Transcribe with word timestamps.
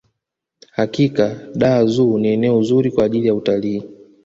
hakika 0.71 1.49
dar 1.55 1.87
zoo 1.87 2.17
ni 2.19 2.27
eneo 2.27 2.63
zuri 2.63 2.91
kwa 2.91 3.03
ajiri 3.05 3.27
ya 3.27 3.35
utalii 3.35 3.83